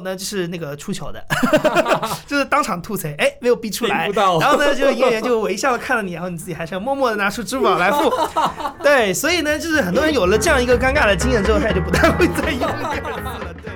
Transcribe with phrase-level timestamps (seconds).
[0.00, 1.24] 有呢，就是那个出糗的，
[2.26, 8.10] 就是当场吐槽，哎，没有逼出来，然后呢，就营业员就微笑的看了你，然后你自己还是要默默的拿出支付宝来付。
[8.82, 13.54] 对，所以呢，就是很多人有了这样一个尴尬的经验之后，他也就不太会再用这个字了。
[13.62, 13.72] 对。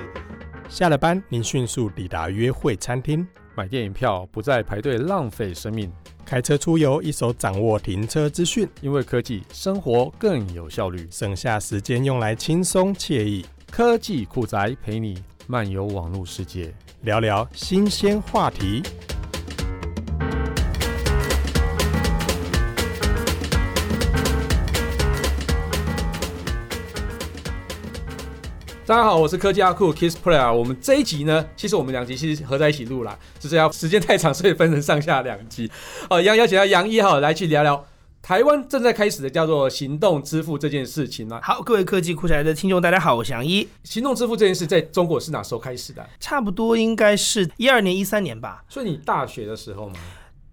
[0.67, 5.91] 下了班，您迅速抵达约会餐厅，买电影票不再排队浪费生命，
[6.25, 13.45] 开车出游一手掌握停车资讯，因为科技生活更有效率，省下时间用来轻松惬意。
[13.71, 18.81] 科技酷宅陪你漫游网络世界，聊聊新鲜话题。
[28.87, 30.51] 大家好，我是科技阿酷 Kiss Player。
[30.51, 35.69] 我们这一集呢，其实我们两集其实合在一起录啦，就是要时间太长，所以分成上下两集。
[36.09, 37.85] 哦，杨邀请到杨一号来去聊聊。
[38.25, 41.39] 台湾正在开始的叫做行动支付这件事情呢。
[41.43, 43.67] 好，各位科技酷宅的听众，大家好，我是杨一。
[43.83, 46.03] 行动支付这件事在中国是哪时候开始的？
[46.19, 48.63] 差不多应该是一二年、一三年吧。
[48.67, 49.95] 所以你大学的时候吗？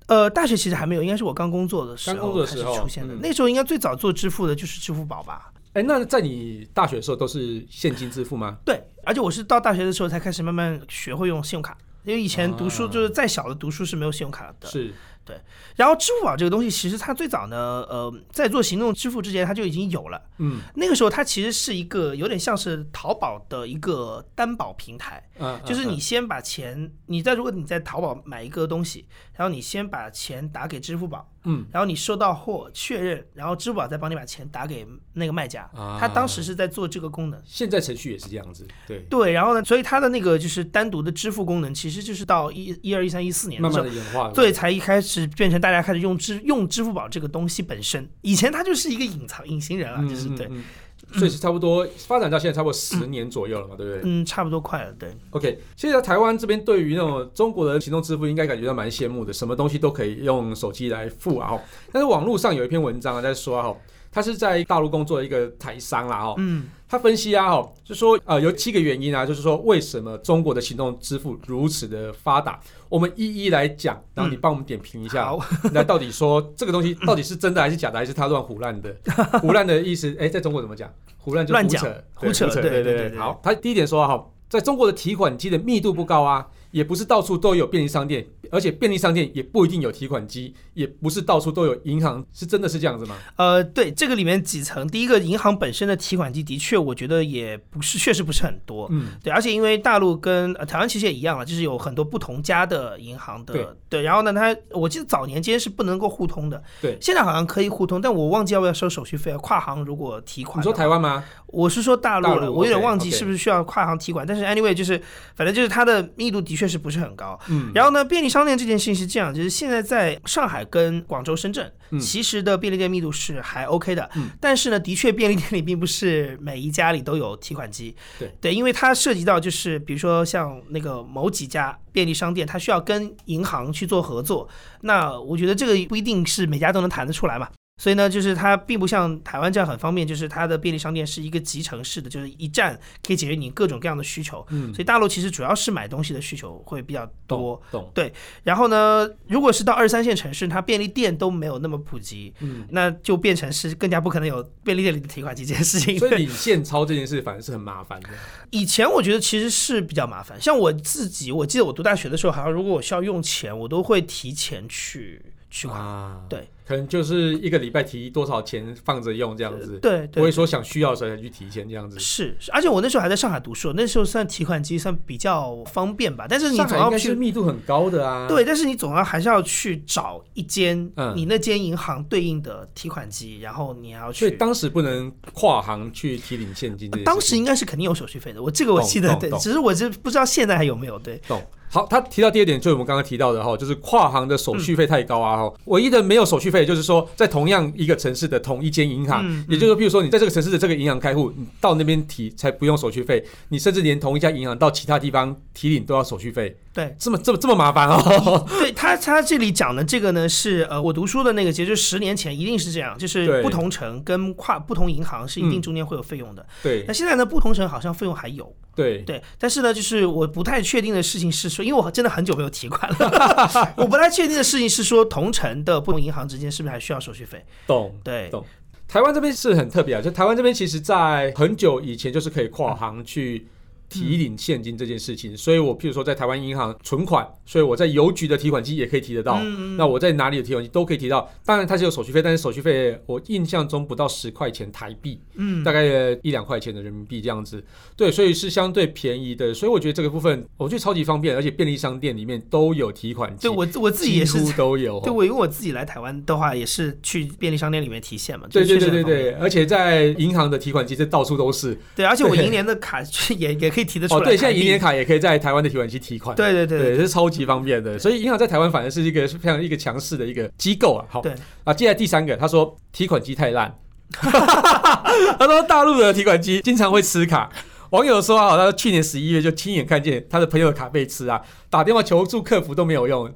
[0.09, 3.15] 呃，大学其实还没有，应该是我刚工作的时候，刚工作的时候出现的。
[3.15, 5.51] 嗯、那时候应该最早做支付的就是支付宝吧？
[5.69, 8.59] 哎、欸，那在你大学的时候都是现金支付吗？
[8.67, 14.69] 对，而且我是到大学的时候才开始慢慢学会用信用卡，因为以前读书就是再小的读书是没有信用卡的。
[14.69, 14.93] 是。
[15.25, 15.41] 对，
[15.77, 17.57] 然后支付宝这个东西，其实它最早呢，
[17.89, 20.21] 呃，在做行动支付之前，它就已经有了。
[20.39, 25.23] 嗯，那个时候它其实是一个有点像是淘宝的一个担保平台。
[25.39, 31.32] 嗯，就是你先把钱，你在如果你在淘宝买一个东西，然后你先把钱打给支付宝。
[31.45, 35.63] 嗯，然后你收到货确认，然后支付宝再帮你把钱打给那个卖家。
[35.75, 37.41] 啊，他当时是在做这个功能。
[37.45, 38.67] 现在程序也是这样子。
[38.87, 48.09] 对对，然后呢，所以他的那个就是单独的支付功能，其实就是到一一二一三一四年的时候，慢慢的演化，对，才一开始变成大家开始用支用支付宝这个东西本身。
[48.21, 50.47] 以前它就是一个隐藏隐形人啊，就是对。
[50.51, 50.63] 嗯
[51.13, 54.01] 所以是差不多发展到现在差不多十年左右了嘛，嗯、对不对？
[54.05, 55.09] 嗯，差不多快了，对。
[55.31, 61.59] OK，现在台湾这边对于那种中国的行动支付，应该感觉到蛮羡慕的，什么东西都可以用手机来付啊。
[61.93, 63.75] 但是网络上有一篇文章啊，在说啊，
[64.13, 66.35] 他是在大陆工作的一个台商啦，哦。
[66.37, 66.69] 嗯。
[66.93, 75.35] 他分析啊，哈，就说呃有七个原因啊，就是说为什么中国的行动支付如此的发达，我们一一来讲，然后你帮我们点评一下，
[75.73, 78.95] 那、嗯、到底说这个东西 到底是真的还是假的，还是他乱胡乱的？
[79.41, 80.93] 胡乱的意思，哎，在中国怎么讲？
[81.17, 83.17] 胡乱就胡扯，胡扯，对对对对。
[83.17, 86.47] 好，他第一点说哈，在中国的提款机的密度不高啊。
[86.73, 93.17] 也不是到处都有便利商店，而且便利商店也不一定有提款机，也不是到处都有银行，是真的是这样子吗？
[93.37, 98.89] 呃，对，这个里面几层，第一个银行本身的提款机的确，我觉得也不是，确实不是很多。
[98.91, 109.39] 嗯，对，而且因为大陆跟呃台湾其实也一样了，就是有很多不同家的银行的，对，对，然后呢，它我记得早年间是不能够互通的，对，现在好像可以互通，但我忘记要不要收手续费啊？
[109.39, 111.23] 跨行如果提款，你说台湾吗？
[111.53, 115.01] 我是说大陆了，陆我有点忘记是不是需要跨行提款.但是 anyway 就是
[115.37, 117.39] 反正就是它的密度的确是不是很高。
[117.49, 124.09] 嗯，然后呢，便利商店这件事情是这样，就是现在在上海跟广州、深圳，嗯、其实的便利店密度是还 OK 的。
[124.15, 127.95] 嗯，但是呢，的确便利店里并不是每一家里都有提款机。
[128.19, 134.49] 对对，因为它涉及到就是比如说像那个某几家便利商店，它需要跟银行去做合作，
[134.81, 137.49] 那我觉得这个不一定是每家都能谈得出来嘛。
[137.79, 144.47] 所以呢，就是它并不像台湾这样很方便，就是它的便利商店是一个集成式的，就是一站可以解决你各种各样的需求。
[144.51, 147.61] 嗯，所以大陆其实主要是买东西的需求会比较多。
[147.73, 147.91] 懂。
[147.93, 148.13] 对。
[148.45, 155.99] 然后呢，如果是到二三线城市，它便利店都没有那么普及，嗯，那就变成是更加不可能有便利店里的提款机这件事情。
[155.99, 158.11] 所以领现钞这件事反而是很麻烦的。
[158.51, 165.81] 以前我觉得其实是比较麻烦，像我自己，我记得我读大学的时候，好像如果我需要用钱，我都会提前去取款。
[165.81, 166.49] 啊，对。
[166.67, 171.99] 可能就是一个礼拜提多少钱放着用这样子，对，不会说想需要的时候才去提钱这样子。
[171.99, 176.27] 是，而且我那时候还在上海读书，那时候算提款机算比较方便吧。
[176.29, 178.29] 但是你总要去密度很高的啊。
[178.29, 184.21] 对，但是你总要还是要去找一间你那间银行对应的提款机，然后你要去。
[184.21, 186.91] 所以当时不能跨行去提领现金。
[187.05, 190.99] 当时应该是肯定有手续费的，我这个我记得，对，只是我就不知道现在还有没有。
[190.99, 191.43] 对，懂。
[191.73, 195.45] 好，他提到第二点，就是我们刚刚提到的哈，就是跨行的手续费太高啊哈。
[195.45, 206.55] 嗯、唯一的没有手续费，就是说在同样一个城市的同一间银行，嗯、也就是说，譬如说你在这个城市的这个银行开户，你到那边提才不用手续费，你甚至连同一家银行到其他地方提领都要手续费。
[206.75, 208.47] 对，这么这么这么麻烦哦。
[208.49, 216.47] 对他他这里讲的这个呢，是呃我读书的那个，其实十年前一定是这样，就是不同城跟跨不同银行是一定中间会有费用的。
[216.63, 218.55] 对，那现在呢，不同城好像费用还有。
[218.75, 227.45] 对对，但是呢，就是我不太确定的事情是说，因为我真的很久没有提款了， 我不太确定的事情是说，同城的不同银行之间是不是还需要手续费？
[227.67, 228.43] 懂，对，懂。
[228.89, 233.47] 台湾这边是很特别啊，就台湾这边其实在很久以前就是可以跨行去
[233.93, 239.39] 提领现金这件事情，所以我譬如说在台湾银行存款，所以我在邮局的提款机也可以提得到。
[239.43, 241.31] 嗯那我在哪里的提款机都可以提到。
[241.45, 245.85] 当然它是有手续费，但是手续费我印象中不到十块钱台币，嗯，大概
[246.23, 247.63] 一两块钱的人民币这样子。
[247.97, 249.53] 对，所以是相对便宜的。
[249.53, 253.49] 所以我觉得这个部分我觉得超级方便，而且便利商店里面都有提款机。
[253.49, 255.01] 对我我自己也是都有。
[255.05, 258.47] 对，我因为我自己来台湾的话，也是去便利商店里面提现嘛。
[258.51, 261.79] 对对对对对，而且在银行的提款机这到处都是。
[261.97, 263.03] 对，而且我银联的卡
[263.37, 264.21] 也也可以提得出来。
[264.21, 266.37] 哦，对，现在银联卡也可以在台湾的提款机提款。
[266.37, 267.99] 对对对，是超级方便的。
[267.99, 271.05] 所以银行在台湾反而是一个非常一个强势的一个机构啊。
[271.09, 271.33] 好，对
[271.65, 273.75] 啊，接下来第三个，他说提款机太烂。
[274.13, 277.51] 他说大陆的提款机经常会吃卡。
[277.91, 283.31] 网友说啊，他去年十一月就亲眼看见他的朋友的卡被吃啊，打电话求助客服都没有用。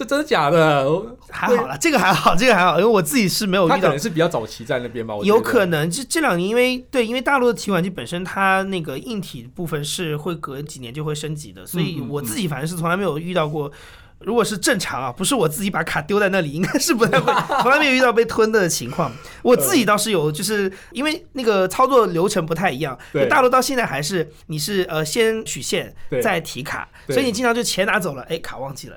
[0.00, 0.90] 这真的假的？
[1.28, 3.76] 还好啦，这个还好，这个还好，因为我自己是没有遇到。
[3.76, 5.14] 他可能是比较早期在那边吧。
[5.22, 13.70] 有可能，这这两年因为对，因为大陆的提款机本身它那个硬体部分是会隔几年就会升级的，所以我自己反正是从来没有遇到过。
[14.20, 17.32] 如果是正常啊，不是我自己把卡丢在那里，应该是不太会，
[17.62, 19.10] 从来没有遇到被吞的情况。
[19.42, 22.98] 我自己倒是有，就是因为那个操作流程不太一样。
[23.12, 23.26] 对。
[23.28, 28.96] 大陆到现在还是你是呃先取现再提卡，所以你经常就钱拿走了，哎，卡忘记了。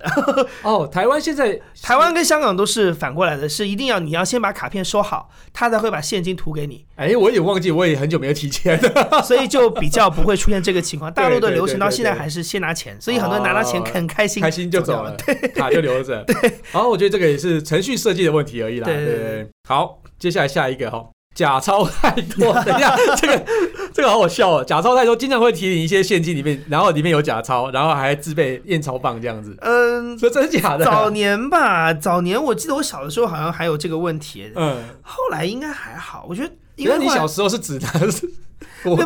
[0.64, 6.86] 哦，台湾现在 台湾跟香港都是反过来的，是一定要你要先把卡片收好，他才会把现金吐给你。
[6.96, 11.12] 哎，我也忘记，我也很久没有提钱了， 所以就比较不会出现这个情况。
[11.14, 15.12] 大陆的流程到现在还是先拿钱，所以很多人拿到钱很开心，开心就走了。
[15.25, 16.24] 对，卡就留着。
[16.24, 16.36] 对，
[16.71, 18.86] 然后我觉得这个也是程序设计的问题而已啦。
[18.86, 19.48] 对对对。
[19.68, 21.06] 好，接下来下一个哈，
[21.36, 22.54] 假钞太多。
[22.63, 23.45] 等一下，这个
[23.94, 24.63] 这个好好笑哦。
[24.63, 29.56] 假钞太多，经常会提你一些现金里面，然后里面有假钞，然后还自备验钞棒这样子。
[29.62, 30.86] 嗯，这真的假的？
[30.86, 34.51] 早年吧，早年我记得我小的时候好像还有这个问题。
[34.56, 36.25] 嗯，后来应该还好。
[36.27, 38.30] 我觉得，因为你小时候是指的是
[38.83, 38.98] 我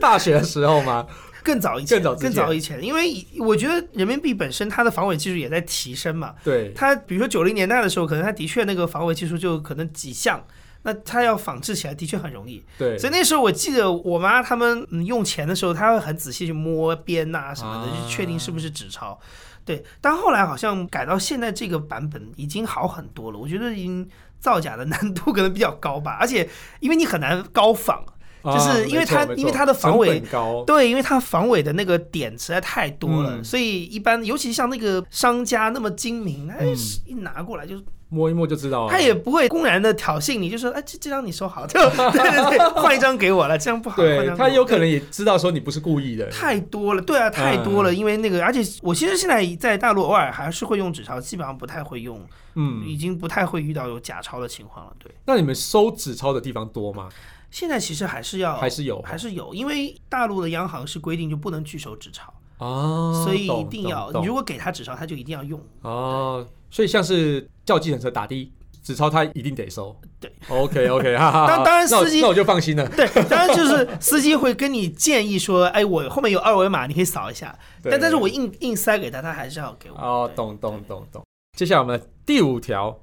[0.00, 1.06] 大学的时候吗？
[1.42, 6.34] 更早以前，更早以前，因为我觉得人民币本身它的防伪技术也在提升嘛。
[6.44, 6.72] 对。
[6.74, 10.44] 它比如说九零年代的时候，可能它的确那个防伪技术就可能几项，
[10.82, 12.64] 那它要仿制起来的确很容易。
[12.78, 12.96] 对。
[12.96, 19.18] 所以那时候我记得我妈他们用钱的时候，她会很仔细去摸边呐什么的，啊、去确定是不是纸钞。
[19.64, 19.84] 对。
[20.00, 24.08] 但后来好像改到现在这个版本已经好很多了，我觉得已经
[24.38, 26.48] 造假的难度可能比较高吧，而且
[26.80, 28.04] 因为你很难高仿。
[28.44, 36.66] 就是因为它，因为它的防伪高，对，因为它防伪的那个点实在太多了，所以一般，尤其像那个商家那么精明，哎，
[37.06, 37.76] 一拿过来就
[38.08, 38.90] 摸一摸就知道了。
[38.90, 43.96] 他也不会公然的挑衅你，就说，哎，这这张你收好， 对对对，换一张给我了，这样不好。
[44.02, 46.28] 对，他有可能也知道说你不是故意的。
[46.30, 52.20] 太多了，对啊，太多了，因为那个，而且我其实现在在大陆偶尔还是会用纸钞，基本上不太会用，
[52.54, 54.92] 嗯，已经不太会遇到有假钞的情况了。
[54.98, 57.08] 对，那你们收纸钞的地方多吗？
[57.52, 66.44] 现在其实还是要，还是有，还是有，因为大陆的央行是规定就不能拒收纸钞哦，所以一定要，你如果给他纸钞，他就一定要用哦。
[66.70, 68.50] 所以像是叫计程车打的
[68.82, 69.94] 纸钞，他一定得收。
[70.18, 71.46] 对，OK OK，哈哈。
[71.46, 72.88] 当当然司机那我就放心了。
[72.96, 77.54] 对，当然就是司机会跟你建议说，哎，我后面有二维码，你可以扫一下。
[77.84, 79.96] 但但是我硬硬塞给他，他还是要给我。
[79.98, 81.22] 哦，懂懂懂懂。
[81.58, 82.98] 接下来我们第五条。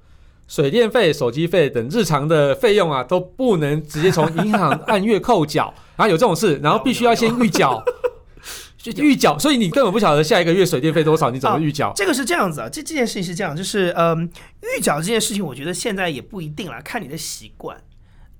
[0.50, 7.82] 水电费、手机费等日常的费用啊，都不能直接从银行按月扣缴，然后有这种事，然后必须要先预缴，
[8.98, 11.94] 预缴，所以你根本不晓得下一个月水电费多少，你怎么预缴？
[11.96, 14.28] 这个是这样子啊，这这件事情是这样，就是嗯，
[14.76, 17.78] 预缴这件事情，我觉得现在也不一定啦，看你的习惯，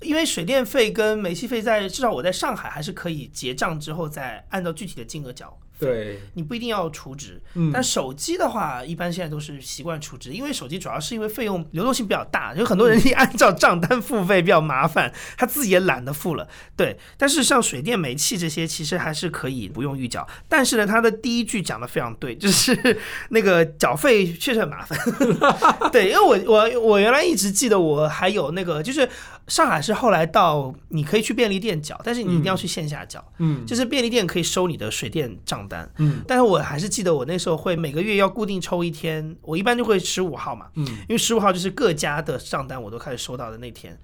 [0.02, 5.56] 因为水电费跟煤气费在至少我在上海还是可以结账之后再按照具体的金额缴。
[5.80, 16.46] 对，你不一定要储值，嗯，但手机的话，一般现在都是习惯储值，因为手机主要是因为费用流动性比较大，有很多人你按照账单付费比较麻烦，他自己也懒得付了。
[16.76, 20.28] 对，但是像水电煤气这些，其实还是可以不用预缴。
[20.50, 25.00] 但是呢，他的第一句讲的非常对，就是那个缴费确实很麻烦。
[25.94, 29.08] 对，因为我我我原来一直记得我还有那个就是。
[29.50, 33.22] 上海是后来到你可以去便利店缴，但是你一定要去线下缴。
[33.40, 35.92] 嗯，就是便利店可以收你的水电账单。
[35.98, 40.68] 嗯，但是我还是记得我那时候会每个月要固定抽一天，我一般就会十五号嘛。
[40.76, 43.98] 嗯，因为十五号就是各家的账单我都开始收到的那天，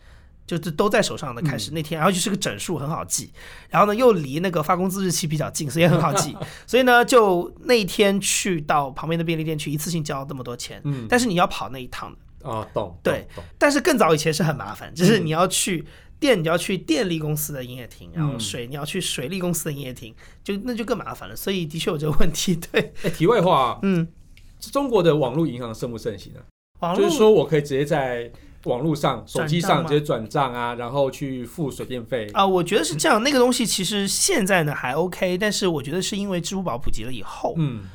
[0.47, 3.31] 就是都在手上的开始那天，然后就是个整数很好记，
[3.69, 6.35] 然后呢又离那个发工资日期比较近，所以也很好记。
[6.65, 10.81] 所以呢，就那一天去到旁边的便利店去一次性交那么多钱。
[10.85, 12.17] 嗯，但是你要跑那一趟的。
[12.45, 12.97] 啊，懂。
[13.03, 15.83] 对，但是更早以前是很麻烦，就是你要去
[16.19, 21.35] 电，你要去电力公司的营业厅，然后水你要去水利公司的营业厅，就那就更麻烦了。
[21.35, 22.55] 所以的确有这个问题。
[22.55, 24.07] 对，哎，题外话，嗯，
[24.59, 26.39] 中国的网络银行盛不盛行呢？
[26.95, 28.29] 就是说我可以直接在
[28.65, 32.45] 网络上、手机上直接转账啊，然后去付水电费啊。
[32.45, 37.85] 我觉得是这样，那个东西其实现在呢还 OK，但是我觉得是因为支付宝普及了以后，嗯，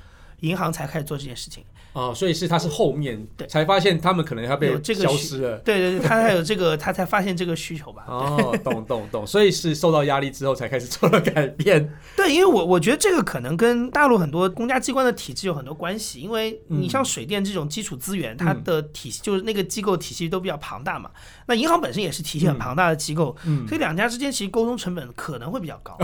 [0.40, 1.64] 银行才开始做这件事情。
[1.92, 5.58] 哦，所以是他是后面对才发现他们可能要被消失了。
[5.58, 8.04] 对对对，他才有这个， 他才发现这个需求吧。
[8.06, 11.92] 哦，懂懂懂，所以是受到压力之后才开始做了改变。
[12.16, 16.20] 对，因为我我觉得这个可能跟大陆很多公家机关的体制有很多关系。
[16.20, 21.10] 因为你像水电这种基础资源，它的体系就是那个机构体系都比较庞大嘛。
[21.46, 25.98] 那银行本身也是体系很庞大的机构，所以两家之间其实沟通成本可能会比较高。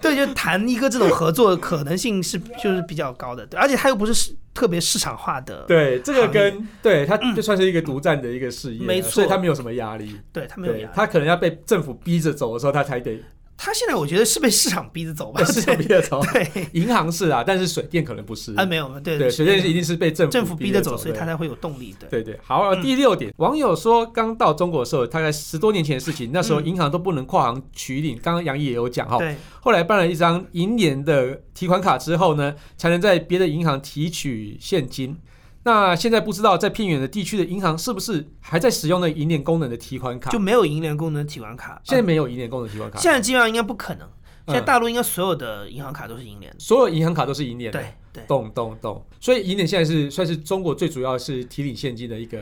[0.00, 4.34] 对，就谈一个这种合作的可能性是就是比较高的，而且它又不是。
[4.52, 13.22] 特别市场化的，对这个跟对它就算是一个独占的一个事业，没错，所以它没有什么压力，对它没有压力，它可能要被政府逼着走的时候，它才得。
[13.62, 16.22] 他现在我觉得是被市场逼着走吧， 市场逼着走。
[16.32, 18.54] 对，银行是啊，但是水电可能不是。
[18.54, 21.94] 啊，没有，对对，水电一定是被政府政府逼着走，所以他才会有动力。
[22.08, 22.22] 对。
[22.22, 35.18] 对，好，第六点，网友说刚到中国的时候，大概十多年前的事情，那时候银行都不能跨行取领，刚刚杨毅也有讲哈，对，后来办了一张银联的提款卡之后呢，才能在别的银行提取现金。
[35.64, 40.30] 那现在不知道在偏远的地区的银行是不是还在使用那银联功能的提款卡？
[40.30, 41.80] 就没有银联功能提款卡？
[41.84, 42.98] 现在没有银联功能提款卡。
[42.98, 44.08] 现在基本上应该不可能。
[44.46, 47.78] 现在大陆应该所有的银行卡都是银联，所有银行卡都是银联的。
[47.78, 49.04] 对对，动动动。
[49.20, 52.38] 所以银联现在是算是中国最主要是提领现金的一个。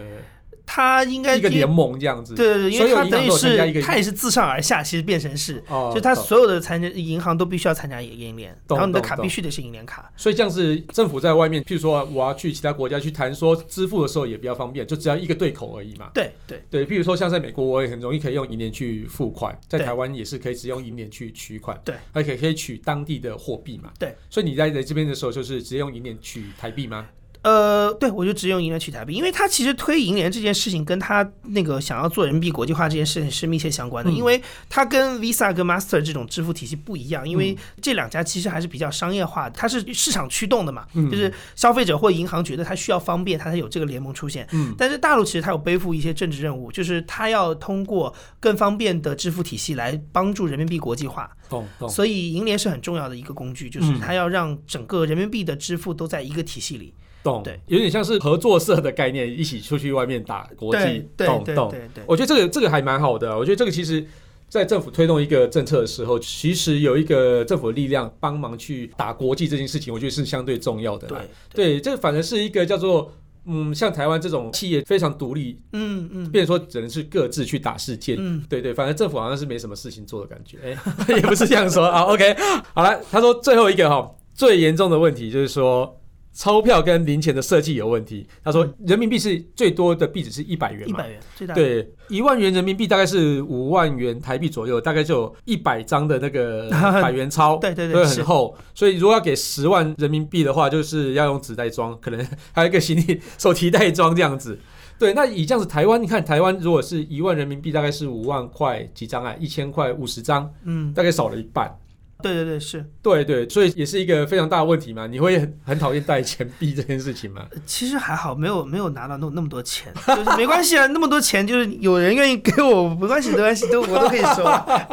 [0.71, 10.13] 他应该一个联盟这样子，对对对，因为他等于是他也是自上而下，其实变成是，哦就他所有的参加银行都必须要参加银联，然后你的卡必须得是银联卡。
[10.15, 16.11] 所以这样子，政府在外面，譬如说我要去其他国家去谈说支付的时候也比较方便，就只要一个对口而已嘛。
[16.13, 23.91] 对对对，譬如说像在美国，我也很容易可以用银联去付款，在台湾也是可以只用银联去取款，对，而且可以取当地的货币嘛。
[23.99, 27.07] 对，所以你在在这边的时候，就是直接用银联取台币吗？
[27.43, 44.47] 呃，对，我就只用银联取台币，因为他其实推银联这件事情，跟他那个想要做人民币国际化这件事情是密切相关的，嗯、因为它跟 Visa 跟 Master 这种支付体系不一样，因为这两家其实还是比较商业化的，它是市场驱动的嘛，嗯、就是消费者或银行觉得它需要方便，它才有这个联盟出现。
[44.53, 51.31] 嗯，但是大陆其实它有背负一些政治任务，就是它要通过更方便的支付体系来帮助人民币国际化。
[51.49, 51.89] 懂懂。
[51.89, 56.93] 所以银联是很重要的一个工具，就是它要让整个人民币的支付都在一个体系里。
[57.23, 61.09] 懂，对，有点像是合作社的概念，一起出去外面打国际。
[61.17, 61.75] 懂懂，
[62.07, 63.37] 我觉得这个这个还蛮好的。
[63.37, 64.07] 我觉得这个其实，
[64.49, 71.09] 在政府推动一个政策的时候，其实有一个政府的力量帮忙去打国际这件事情，我觉得是相对重要的。
[71.09, 71.19] 对
[71.53, 73.13] 对，这反而是一个叫做
[73.47, 78.15] 嗯，像台湾这种企业非常独立，嗯嗯，变成说只能是各自去打世界。
[78.19, 80.59] 嗯，对对，反正政府好像是没什么事情做的感觉。
[80.63, 80.77] 哎，
[81.17, 82.03] 也不是这样说啊。
[82.03, 82.35] OK，
[82.75, 85.95] 好了，他说最后一个哈，最严重的问题就是说。
[86.39, 88.25] 钞票跟零钱的设计有问题。
[88.45, 90.87] 他说，人民币是最多的币值是一百元嘛？
[90.87, 91.53] 一百元最大。
[91.53, 96.71] 对，一万元人民币大概是五万元台币左右，大概就有一百张的那个
[97.03, 98.57] 百元钞，对对对，很厚。
[98.73, 104.57] 所以如果要给十万人民币的话，就是要用纸袋装，可能还有一个行李手提袋装这样子。
[104.97, 109.35] 对，那以这样子，台湾你看，台湾如果是一万人民币，大概是五万块几张啊？
[109.41, 111.77] 一千块五十张，嗯，大概少了一半。
[112.21, 115.07] 对对对，是对对，所以也是一个非常大的问题嘛。
[115.07, 117.47] 你会很很讨厌带钱币这件事情吗？
[117.65, 120.87] 其实还好，没有没有拿到那那么多钱，就是没关系啊。
[120.89, 124.43] 那么多钱，就是有人愿意给我，没关系，没关系，都我都可以收。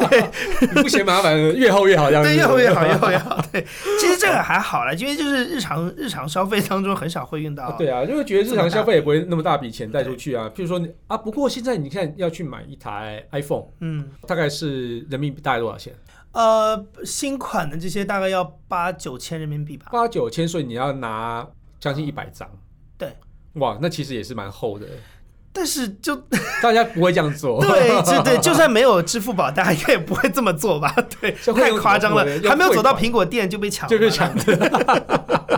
[0.08, 0.22] 对，
[0.84, 2.30] 不嫌麻烦，越厚越好，这样子。
[2.30, 3.42] 对，越厚越好， 越厚越好。
[3.52, 3.66] 对，
[4.00, 7.72] 其实这个还好啦，因为就是日常日常消费当中很少会用到。
[7.72, 10.48] 对啊，因为觉得日常消费也不会那么大笔钱带出去啊。
[10.56, 15.92] 譬如说啊，不过现在你看要去买一台 iPhone，嗯，大概是人民币大概多少钱？
[16.36, 19.86] 呃，新款的这些大概要八九千人民币吧。
[19.90, 21.48] 八九千，所以你要拿
[21.80, 22.46] 将近一百张。
[22.98, 23.16] 对，
[23.54, 24.86] 哇，那其实也是蛮厚的。
[25.54, 26.14] 但是就
[26.62, 27.60] 大家不会这样做。
[27.64, 30.94] 对，就对， 就算没有支付宝，大家应该也不会这么做吧？
[31.22, 35.56] 对，太夸张了，还没有走到苹果店就被抢了，就被抢了。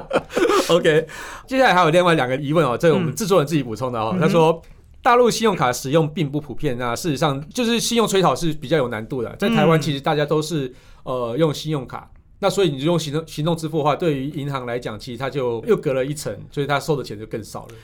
[0.69, 1.07] OK，
[1.48, 4.12] 接下来还有另外两个疑问哦，这是我们制作人自己补充的哦。
[4.13, 4.62] 嗯、他说。
[5.08, 9.34] 大陆信用卡使用并不普遍，那事实上就是信用催讨是比较有难度的。
[9.38, 10.70] 在台湾，其实大家都是
[11.04, 17.76] 呃用信用卡，那所以你就用行动行动支付的话，对于银行来讲，其实它就又隔了一层，所以它收的钱就更少了。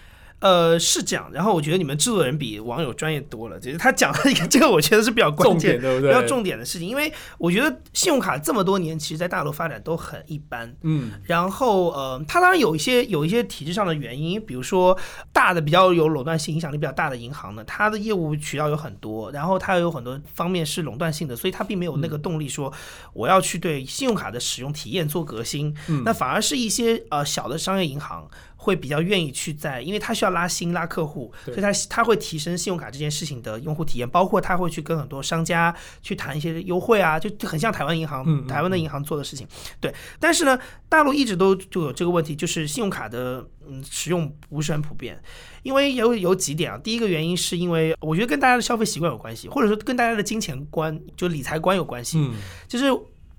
[0.43, 3.57] 呃，是这样，然后我觉得你们制作人比网友专业多了。
[3.57, 6.09] 就是他讲了一个，这个我觉得是比较关键，对不对？
[6.09, 10.75] 比较重点的事情，因为我觉得信用卡这么多年，其实在大陆发展都很一般。
[10.81, 14.97] 嗯，然后呃，它当然有一些有一些体制上的原因，比如说
[15.31, 22.73] 大的比较有垄断性、影响力比较大的银行呢，它的业务渠道有很多，然后它有很多方面是垄断性的，所以它并没有那个动力说
[23.13, 25.73] 我要去对信用卡的使用体验做革新。
[25.87, 28.29] 嗯，那反而是一些呃小的商业银行。
[28.63, 39.45] 会比较愿意去在，因为他需要拉新拉客户，所以他他会提升信用卡这件事情的用户体验，包括他会去跟很多商家去谈一些优惠啊，就就很像台湾银行、嗯、台湾的银行做的事情。
[39.81, 45.21] 对，但是呢，大陆一直都就有这个问题，就是信用卡的嗯使用不是很普遍，
[45.63, 46.77] 因为有有几点啊。
[46.81, 52.35] 第一个原因是因为我觉得跟大家的消费习惯有关系，或者说跟大家的金钱观就理财观有关系，嗯、
[52.67, 52.85] 就是。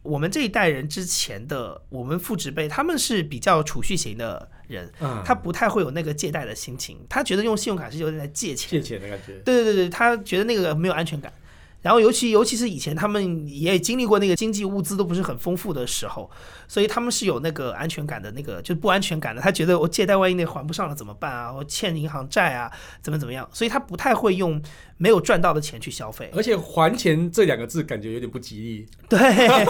[0.04, 9.32] 我们这一代人之前的我们父执辈，他们是比较储蓄型的人，嗯，他不太会有那个借贷的心情，他觉得用信用卡是有点在借钱，借钱的感觉。
[9.44, 11.32] 对对对对，他觉得那个没有安全感。
[11.84, 16.30] 然后尤其尤其是以前他们也经历过那个经济物资都不是很丰富的时候，
[16.66, 19.42] 所以他们是有那个安全感的那个就是不安全感的。
[19.42, 21.52] 他觉得我借贷万一那还不上了怎么办啊？
[21.52, 22.72] 我欠银行债啊，
[23.02, 23.46] 怎么怎么样？
[23.52, 24.58] 所以他不太会用
[24.96, 26.30] 没有赚到的钱去消费。
[26.34, 28.86] 而且还钱这两个字感觉有点不吉利。
[29.06, 29.66] 对，哎，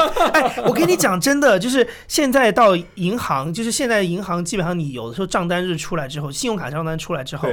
[0.64, 7.48] 我跟你讲真的，就是现在到银行，就是现在银行基本上你有的时候账单日出来之后，信用卡账单出来之后。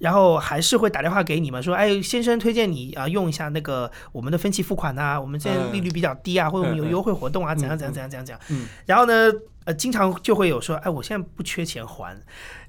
[0.00, 8.24] 然后还是会打电话给你们说，哎，先生推荐你啊用一下那个我们的分期付款呐，我们现在利率比较低啊，或者我们有优惠活动啊，怎样怎样怎样怎样。
[8.26, 8.66] 怎样。
[8.86, 9.30] 然后呢，
[9.64, 12.16] 呃，经常就会有说，哎，我现在不缺钱还，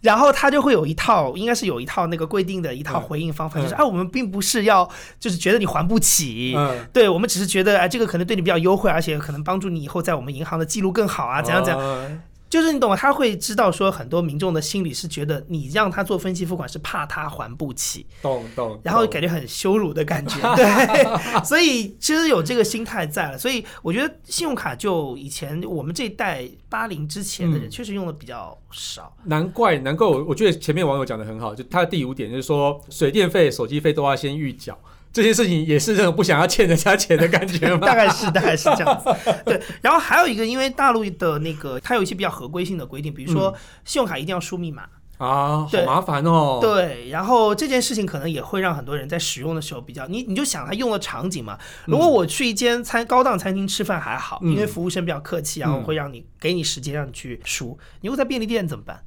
[0.01, 6.53] 然后他就会有一套，应该是有一套那个规定的一套回应方法，就是哎，我们并不是要就是觉得你还不起，
[6.91, 12.21] 对我们只是觉得哎，这个可能对你比较优惠，而且可能帮助你以后在我们银行的记录更好啊，怎样怎样。
[12.51, 12.97] 就是你懂吗？
[12.97, 21.05] 他会知道说很多民众的心理是觉得你让他做分期付款是怕他还不起，懂懂，然后感觉很羞辱的感觉，对，
[21.45, 23.37] 所以其实有这个心态在了。
[23.37, 29.15] 所以我觉得信用卡就以前我们这一代八零之前的人确实用的比较少。
[29.23, 34.77] 嗯、难怪，难怪我我觉得前面网友讲的很好，就他的第五点就是说水电费、手机费都要先预缴。
[35.13, 37.79] 这件事情也是这种不想要欠人家钱的感觉吗？
[37.85, 39.09] 大概是，大概是这样子。
[39.45, 43.53] 对，然后还有一个，因为大陆的那个它有一些比较合规性的规定，比如说
[43.83, 44.83] 信用卡一定要输密码
[45.17, 46.59] 啊，好麻烦哦。
[46.61, 51.57] 对，然后这件事情可能也会让很多人在使用的时候比较，你你就想他用的场景嘛。
[51.85, 57.77] 如果我去一间餐高档餐厅吃饭还好，因为服务生比较客气，然后会让你给你时间让你去输。
[57.99, 59.03] 你如果在便利店怎么办？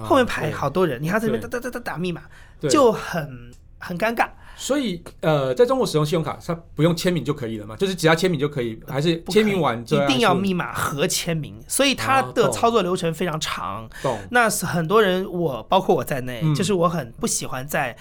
[0.00, 2.22] 后面排好多人，你还在这边哒哒哒哒打密码，
[2.70, 4.28] 就很很尴尬。
[4.58, 7.76] 所以，呃，在中国使用信用卡，它不用签名就可以了嘛？
[7.76, 11.54] 就是只要签名就可以，还是签名完一定要密码和签名？
[11.68, 13.88] 所以它的操作流程非常长。
[14.02, 14.18] 懂。
[14.32, 17.96] 那很多人，我包括我在内，嗯、就是我很不喜欢在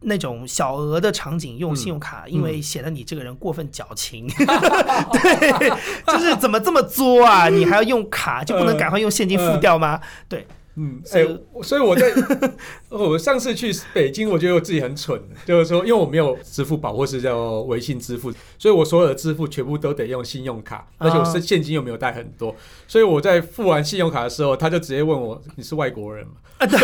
[0.00, 4.26] 那种小额的场景用信用卡，嗯、因为显得你这个人过分矫情。
[4.28, 4.46] 嗯、
[5.12, 5.70] 对，
[6.06, 7.48] 就是怎么这么作啊？
[7.48, 10.00] 你还要用卡，就不能赶快用现金付掉吗？
[10.28, 10.46] 对。
[10.78, 12.06] 嗯，哎、欸，所以我在
[12.88, 22.54] 我上次去北京，我觉得我自己很蠢，就是说，因为我没有支付宝或是叫微信支付，所以我所有的支付全部都得用信用卡，而且我是现金又没有带很多，
[22.86, 26.78] 所以我在付完信用卡的时候，他就直接问我：“你是外国人吗？”啊，对，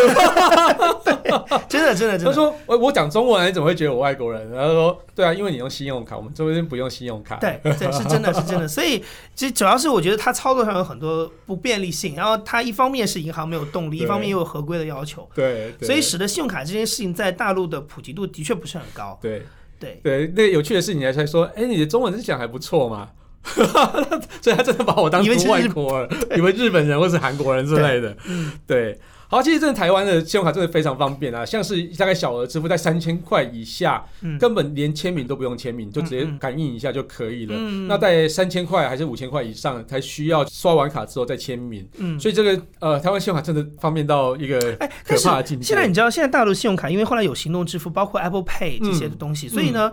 [1.67, 2.25] 真的真的真的。
[2.25, 8.67] 他说：“我我讲中文，你怎么会觉得我外国人？”然后说：“对啊，因为你用信用卡，我们这边不用信用卡。”对，对，是真的是真的。
[8.67, 13.97] 所以其实主要是我觉得它操作上有很多不便利性，然后它一方面是银行没有动力。
[13.97, 19.17] 一方面又有合规的要求，对，所以使得信用卡这件事情在大陆的普及度的确不是很高。
[19.21, 19.43] 对，
[19.79, 23.09] 对，对，那个有趣的事情还是说，哎，你的中文是讲还不错嘛？
[24.41, 28.15] 所以他真的把我当成外国人，以为日本人或是韩国人之类的。
[28.65, 28.99] 对。
[29.33, 37.55] 好，其实这台湾的信用卡真的非常方便啊，像是大概小额支付在三千块以下，嗯、根本连签名都不用签名，就直接感应一下就可以了。
[37.57, 41.83] 嗯、那在三千块还是五千块以上，才需要刷完卡之后再签名。
[41.97, 44.59] 嗯、所以这个呃，台湾信用卡真的方便到一个
[45.03, 45.65] 可怕的境界。
[45.65, 49.91] 现在你知道，现在大陆信用卡因为后来有行动支付，包括 Apple Pay 这些的东西，嗯、所以呢，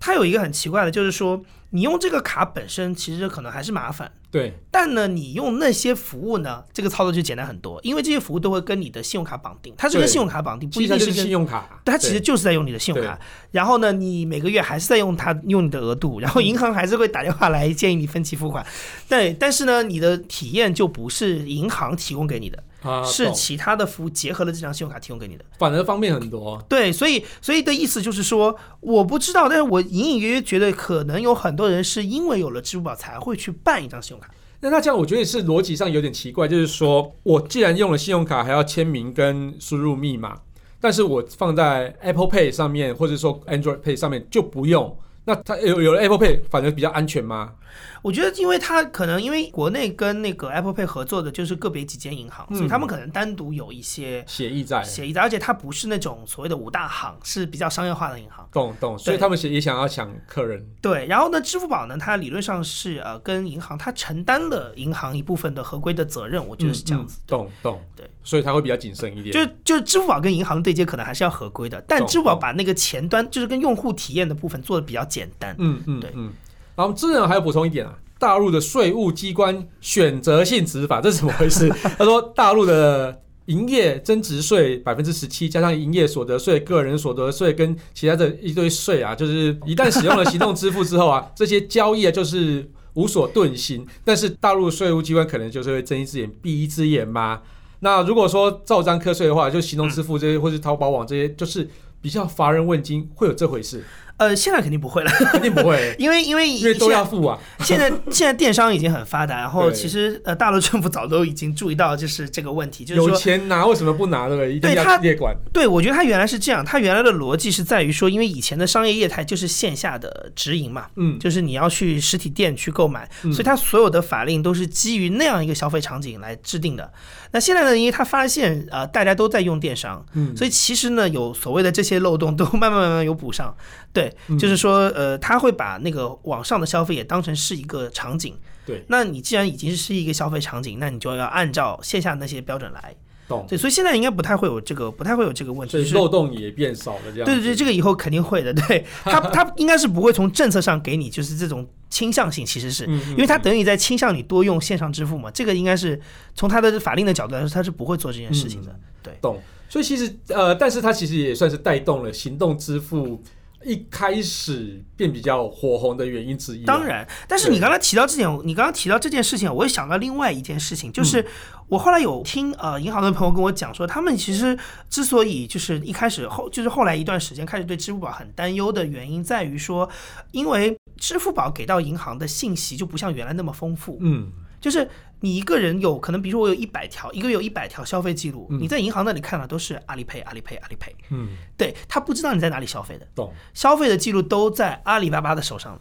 [0.00, 4.12] 它有一个很奇怪的，就是说你用这个卡本身其实可能还是麻烦。
[4.30, 13.18] 对，但呢，你用那些服务呢，这个操作就简单很多，因为这些服务都会跟你的信用卡绑定，它是跟信用卡绑定，不一定是跟信用卡，它其实就是在用你的信用卡。
[13.50, 18.64] 然后呢，你每个月还是在用它用你的额度， 然后银行还是会打电话来建议你分期付款。
[19.08, 22.62] 对，但是呢，你的体验就不是银行提供给你的，
[23.04, 26.64] 是其他的服务结合了这张信用卡提供给你的，反而方便很多。
[26.68, 34.32] 对，所以所以的意思就是说，我不知道，但是我隐隐约约觉得可能有很多多人是因为有了支付宝才会去办一张信用卡。
[34.60, 40.38] 那那这样我觉得是逻辑上有点奇怪，就是说我既然用了信用卡，还要签名跟输入密码，
[40.80, 47.52] 但是我放在 Apple Pay 上面或者说 Android Pay 上面就不用，那它有有了 Apple Pay 反而比较安全吗？
[48.02, 58.48] 我觉得，因为它可能因为国内跟那个 Apple Pay 合作的就是个别几间银行，嗯、所以他们可能单独有一些协议在，协议在，而且它不是那种所谓的五大行，是比较商业化的银行。
[58.52, 60.64] 懂懂，所以他们也想要抢客人。
[60.80, 67.18] 对，然后呢，支付宝呢，它理论上是呃跟银行，它承担了银行一部分的合规的责任，我觉得是这样子。
[67.18, 69.32] 嗯嗯、懂懂，对，所以它会比较谨慎一点。
[69.32, 75.54] 就就支付宝跟银行对接，可能还是要合规的，但支付宝把那个前端就是跟用户体验的部分做的比较简单。
[75.58, 76.32] 嗯嗯，对嗯。
[76.80, 77.94] 然后智仁还要补充一点啊。
[78.18, 81.68] 大陆的税务机关选择性执法，这是怎么回事？
[81.98, 93.86] 他说，大陆的营业增值税百分之十七，加上营业所得税、个人所得税跟其他的一堆税啊，就是一旦使用了行动支付之后啊， 这些交易啊就是无所遁形。
[94.04, 97.40] 但是大陆税务机关可能就是会睁一只眼闭一只眼嘛。
[97.80, 101.68] 那如果说照章课税的话，就行动支付这些，或是淘宝网这些，就是
[102.02, 103.82] 比较乏人问津，会有这回事？
[104.20, 107.38] 呃，现在肯定不会了，肯定不会， 因为因为因为都要付啊。
[107.64, 114.54] 现在现在电商已经很发达， 然后其实呃，大陆政府早都已经注意到就是这个问题，就是说有钱拿为什么不拿对不对？
[114.54, 115.34] 一定要列管。
[115.54, 126.92] 对，我觉得他原来是这样，他原来的逻辑是在于说，因为以前的商业业态就是线下的直营嘛，嗯，就是你要去实体店去购买，所以他所有的法令都是基于那样一个消费场景来制定的。
[127.32, 133.54] 那现在呢，因为他发现呃大家都在用电商，嗯，所以其实呢有所谓的这些漏洞都 慢慢慢慢有补上，
[133.92, 134.80] 对，就是说。
[135.00, 138.36] 呃，他会把那个网上的消费也当成是一个场景。
[138.66, 142.94] 对，那你既然已经是一个消费场景，那你就要按照线下那些标准来。
[143.30, 143.46] 懂。
[143.48, 145.70] 对，所以现在应该不太会有这个，不太会有这个问题。
[145.70, 147.24] 所以漏洞也变少了，这样。
[147.24, 148.52] 对对对，这个以后肯定会的。
[148.52, 155.30] 对， 他他应该是不会从政策上给你就是这种倾向性，其实是因为他等于在倾向你多用线上支付嘛。
[155.30, 155.98] 这个应该是
[156.34, 158.74] 从他的法令的角度来说，他是不会做这件事情的。
[159.02, 159.40] 对，懂。
[159.68, 163.22] 所以其实呃，但是他其实也算是带动了行动支付。
[163.64, 166.64] 一开始变比较火红的原因之一。
[166.64, 171.24] 当然，但是你刚才提到这点，你刚刚提到这件事情，我也想到另外一件事情，就是
[171.68, 179.88] 我后来有听呃银行的朋友跟我讲说，他们其实之所以就是一开始后就是后来一段时间开始对支付宝很担忧的原因，在于说，
[180.32, 183.98] 因为支付宝给到银行的信息就不像原来那么丰富。
[184.00, 184.30] 嗯。
[184.60, 184.86] 就是
[185.20, 190.92] 你一个人有可能，比如说我有一百条，一个月有一百条消费记录，你在银行那里看到都是阿里 pay、阿里 pay、阿里 pay。
[191.10, 193.32] 嗯，对，他不知道你在哪里消费的，懂？
[193.54, 195.78] 消费的记录都在阿里巴巴的手上？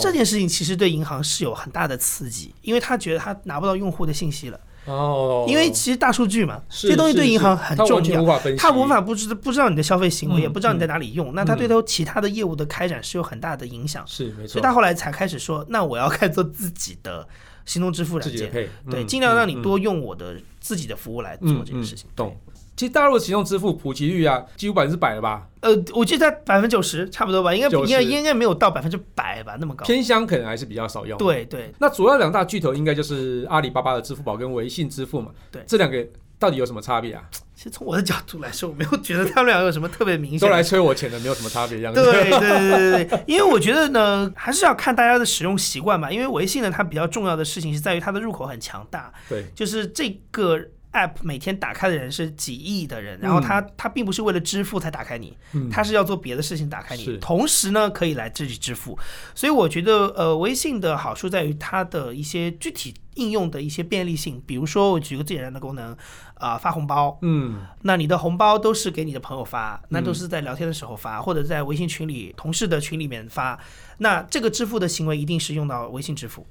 [0.00, 4.60] 这件事情其实对银行是有很大的刺激，因为他觉得他拿不到用户的信息了。
[4.86, 14.04] 哦，因为其实大数据嘛，这些东西对银行很重要，他无法不知不知道你的消费行为，也不知道你在哪里用，那他对他其他的业务的开展是有很大的影响。
[14.06, 17.26] 是没错，所以他后来才开始说，那我要开做自己的。
[17.64, 18.50] 行动支付软件，
[18.86, 22.10] 嗯、对，尽量让你多用我的自己的服务来做这件事情。
[22.16, 22.36] 懂。
[22.74, 25.46] 其实大陆的行动支付普及率啊，几乎百分之百了吧？
[25.60, 29.84] 呃，我记得在百分之九十差不多吧，应该应该应该没有到百分之百吧，那么高。
[29.84, 31.16] 偏乡可能还是比较少用。
[31.18, 31.72] 对对。
[31.78, 35.30] 那主要两大巨头应该就是阿里巴巴的支付宝跟微信支付嘛？
[35.50, 36.04] 对，这两个
[36.38, 37.22] 到底有什么差别啊？
[37.54, 40.40] 其实从我的角度来说，我没有觉得他们两个有什么特别明显。
[40.40, 41.92] 都来催我钱的，没有什么差别一样。
[41.92, 46.10] 对对对对对，因为我觉得呢，还是要看大家的使用习惯吧。
[46.10, 49.12] 因为微信呢，它比较重要的事情是在于它的入口很强大。
[49.28, 50.58] 对，就是这个。
[50.92, 55.36] App 每天打开的人是几亿的人，然后他他并不是为了支付才打开你，
[55.70, 58.98] 他是要做别的事情打开你，同时呢可以来自己支付，
[59.34, 65.96] 所以我觉得呃微信的好处在于它的一些具体应用的一些便利性，比如说我举个最简单的功能
[66.34, 73.58] 啊发红包，嗯，那你的红包都是给你的朋友发，那都是在聊天的时候发，或者在微信群里同事的群里面发，
[73.98, 76.46] 那这个支付的行为一定是用到微信支付。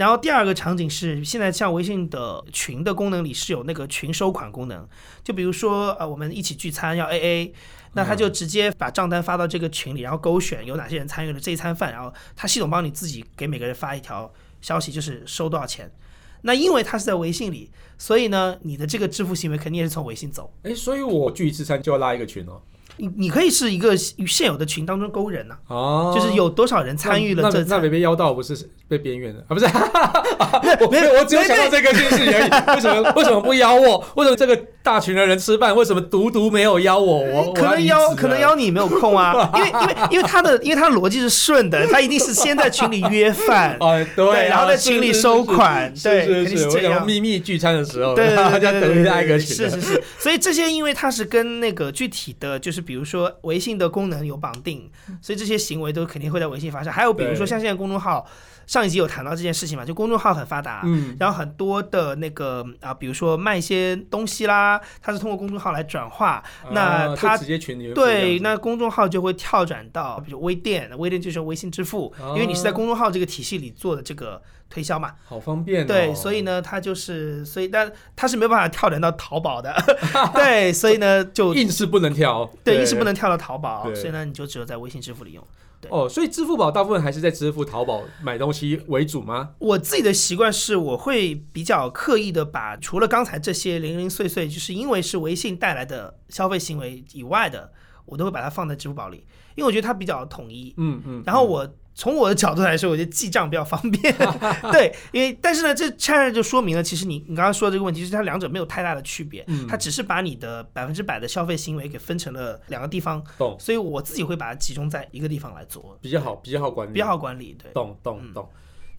[0.00, 4.88] 然后第二个场景是，现在像微信的群的功能里是有那个群收款功能，
[5.22, 7.52] 就比如说呃，我们一起聚餐要 AA，
[7.92, 14.32] 那他就直接把账单发到这个群里，然后勾选有哪些人参与了这一餐饭，然后他系统帮你自己给每个人发一条
[14.62, 15.92] 消息，就是收多少钱。
[16.40, 20.50] 那因为他是在微信里，所以呢，你的这个支付行为肯定也是从微信走。
[20.62, 22.62] 哎，所以我聚一次餐就要拉一个群哦。
[23.00, 28.54] 你你可以是一个现有的群当中勾人呐，哦，就是有多少人参与了这，那没被邀到不是
[28.88, 29.50] 被边缘的啊？
[29.54, 29.64] 不是，
[30.90, 32.76] 没有，我只有想到这个件事而已。
[32.76, 34.04] 为什么为什么不邀我？
[34.16, 37.20] 为什么这个大群的人吃饭，为什么独独没有邀我？
[37.20, 43.78] 我可能邀可能邀你没有空啊， 因为因为因为他的因为他的逻辑是顺的，他一定是先在群里约饭，
[44.14, 47.06] 对，然后在群里收款，对，肯定是这样。
[47.06, 50.02] 秘密聚餐的时候，对，大家等于在一个群，是是是。
[50.18, 52.84] 所以这些因为他是跟那个具体的就是。
[52.90, 54.90] 比如说微信的功能有绑定，
[55.22, 56.92] 所以这些行为都肯定会在微信发生。
[56.92, 58.26] 还有比如说像现在公众号，
[58.70, 75.84] 上一集有谈到这件事情嘛，就公众号很发达，嗯，然后很多的那个啊，比如说卖一些东西啦，他他是通过公众号来转化，那它直接群里对，那公众号就会跳转到比如微店，微店就是微信支付，因为你是在公众号这个体系里做的这个推销嘛，好方便。
[75.84, 79.74] 对，所以呢，它就是所以但它是没有办法跳转到淘宝的，
[80.32, 85.44] 对，所以呢就硬是不能跳，对，硬是不能跳到淘宝，所以呢你就只有在微信支付里用。
[85.88, 89.50] 哦，所以支付宝大部分还是在支付淘宝买东西为主吗？
[89.58, 97.72] 我自己的习惯是，我会比较刻意的把除了刚才这些零零碎碎，就是因为是微信带来的消费行为以外的，
[98.04, 100.74] 我都会把它放在支付宝里，因为我觉得它比较统一。
[100.76, 101.66] 嗯嗯，然后我。
[102.00, 104.16] 从我的角度来说，我觉得记账比较方便，
[104.72, 118.48] 对，因为但是呢，这恰恰就说明了，其实你你刚刚说的这个问题，就是它两者没有太大的区别，嗯、它只是把你的百分之百的消费行为给分成了两个地方，懂，所以我自己会把它集中在一个地方来做，比较好，比较好管理，比较好管理，对，懂懂懂。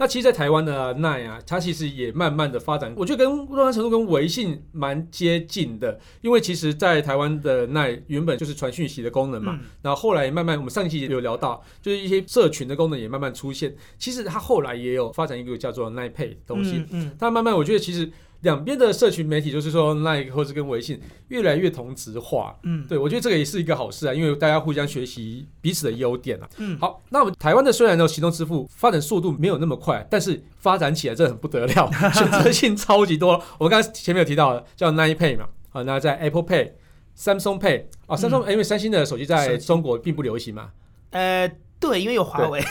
[0.02, 13.76] 那其实，在台湾的奈啊，它其实也慢慢的发展，我觉得跟若干程度跟微信蛮接近的，因为其实，在台湾的奈原本就是传讯息的功能嘛，嗯、然后后来慢慢，我们上一期也有聊到，就是一些社群的功能也慢慢出现。
[14.00, 18.12] 其实它后来也有发展一个叫做奈 Pay 东西，嗯，嗯，但慢慢我觉得其实。
[18.42, 22.58] 两边的社群媒体，就是说，LINE 或是跟微信越来越同质化。
[22.64, 26.50] 嗯，对，我觉得这个也是一个好事啊，因为大家互相学习彼此的优点啊。
[26.58, 33.42] 嗯，好，那我们台湾的虽然呢，行动支付发展速度没有那么快，但是发展起来真的很不得了， 选择性超级多。
[33.60, 36.72] 我们刚才前面有提到的叫 LINE Pay 嘛，啊，那在 Apple Pay、
[37.18, 40.72] Samsung Pay 啊，Samsung、嗯、因为三星的手机在中国并不流行嘛，
[41.12, 41.52] 呃。
[41.82, 42.62] 对，因为有华为，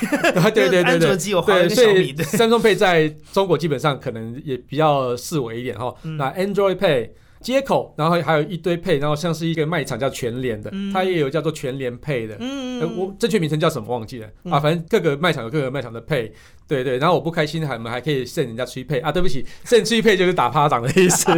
[0.54, 5.92] 对对对对对， 所以 Samsung Pay 在中国基本上可能也比较适为一点哈。
[6.04, 12.36] 嗯、那 Android Pay 接口，然后还有一堆 Pay，然后像是一个卖场叫全联的，嗯、它也有叫做全联 Pay 的。
[12.38, 14.60] 嗯、呃、我正确名称叫什么忘记了、嗯、啊？
[14.60, 16.30] 反正各个卖场有各个卖场的 Pay。
[16.70, 19.10] 对对，然后我不开心，还我们还可以 send 人家 Pay 啊？
[19.10, 21.26] 对不起，send Pay 就是打趴掌的意思。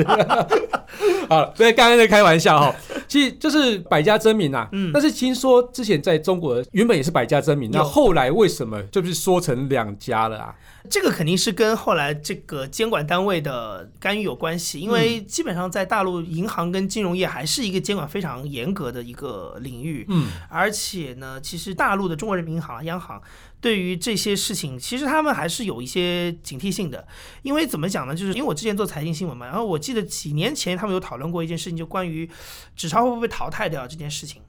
[1.26, 2.74] 好，所以刚刚在开玩笑哈，
[3.08, 4.68] 其实就是百家争鸣啊。
[4.72, 4.90] 嗯。
[4.92, 10.54] 但是听说之前在中国原本也是百家争鸣，那后来为什么就是说成两家了啊？
[10.90, 20.04] 这个肯定是跟后来这个监管单位的干预有关系，因为基本上在大陆，银行跟金融业还是一个监管非常严格的一个领域。
[20.10, 20.26] 嗯。
[20.50, 23.22] 而且呢，其实大陆的中国人民银行央行。
[23.62, 27.06] 对于这些事情，其实他们还是有一些警惕性的，
[27.42, 28.14] 因为怎么讲呢？
[28.14, 32.28] 就是因为我之前做财经新闻嘛，然后我记得几年前他们有讨论过一件事情，就关于
[32.74, 34.42] 纸钞会不会被淘汰掉这件事情。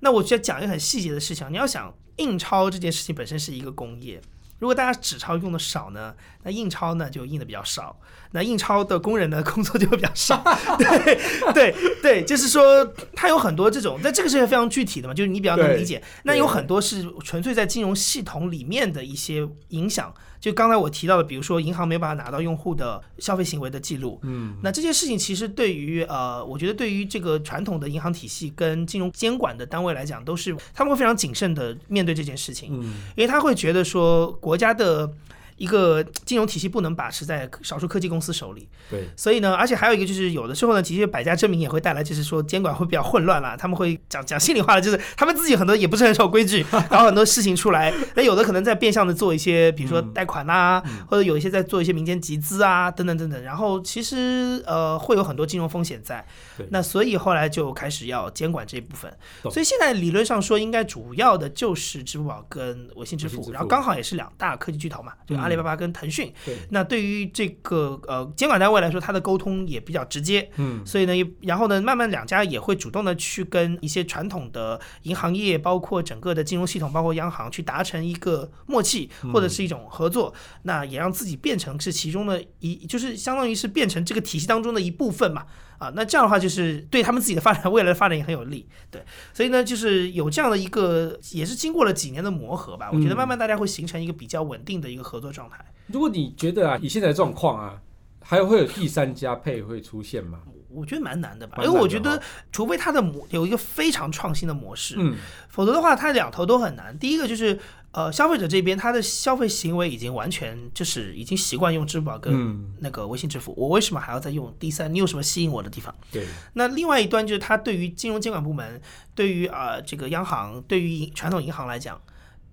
[0.00, 4.18] 那我就要讲一个很细节的事情，你要想印钞这件事情本身是一个工业。
[4.64, 8.00] 如果大家纸钞用的少呢，那印钞呢就印的比较少，
[8.30, 10.42] 那印钞的工人呢工作就会比较少。
[10.80, 12.82] 对对对，就是说
[13.14, 16.02] 它有很多这种，但这个是非常具体的嘛，就是你比较能理解。
[16.22, 20.14] 那有很多是纯粹在金融系统里面的一些影响。
[20.44, 35.10] 就刚才我提到的，比如说银行没有办法拿到用户的消费行为的记录，嗯，那这件事情其实对于呃，我觉得对于这个传统的银行体系跟金融监管的单位来讲，都是他们会非常谨慎的面对这件事情，嗯，因为他会觉得说国家的。
[35.56, 43.56] 一个金融体系不能把持在少数科技公司手里，对，所以呢，而且还有一个就是，有的时候呢，其实百家争鸣也会带来，就是说监管会比较混乱啦。
[43.56, 47.92] 他们会讲讲心里话的，就是他们自己很多也不是很守规矩， 搞很多事情出来。
[48.14, 53.42] 那有的可能在变相的做一些，比如说贷款啊，嗯、或者有一些在做一些民间集资啊，等等等等。
[53.42, 56.24] 然后其实呃会有很多金融风险在。
[56.56, 59.12] 对那所以后来就开始要监管这一部分。
[59.50, 85.44] 所以现在理论上说，应该主要的就是支付宝跟微信支付，然后刚好也是两大科技巨头嘛，就阿里巴巴跟腾讯，对，那对于这个呃监管单位来说，它的沟通也比较直接，嗯，所以呢，然后呢，慢慢两家也会主动的去跟一些传统的银行业，包括整个的金融系统，包括央行去达成一个默契或者是一种合作，嗯、那也让自己变成是其中的一，就是相当于是变成这个体系当中的一部分嘛，
[85.78, 95.64] 啊，那这样的话就是对他们自己的发展，未来的发展也很有利，对，所以呢，就是有这样的一个，也是经过了几年的磨合吧，我觉得慢慢大家会形成一个比较稳定的一个合作状态。
[95.86, 97.80] 如果你觉得啊，以现在的状况啊，
[98.20, 100.40] 还会有第三家配会出现吗？
[100.70, 105.14] 我觉得蛮难的吧，因为我觉得，除非它的模有一个非常创新的模式，嗯，
[105.48, 106.98] 否则的话，它两头都很难。
[106.98, 107.56] 第一个就是，
[107.94, 114.92] 呃，消费者这边他的消费行为已经完全就是已经习惯用支付宝跟那个微信支付，嗯、我为什么还要再用第三？
[114.92, 115.94] 你有什么吸引我的地方？
[116.10, 116.26] 对。
[116.54, 118.80] 那另外一端就是，他对于金融监管部门，
[119.14, 122.00] 对于啊、呃、这个央行，对于传统银行来讲。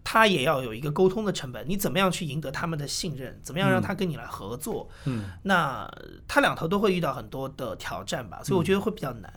[0.04, 3.40] 他也要有一个沟通的成本，你怎么样去赢得他们的信任？
[3.44, 4.90] 怎么样让他跟你来合作？
[5.06, 5.88] 嗯，那
[6.28, 9.32] 他两头都会遇到很多的挑战吧，所以我觉得会比较难。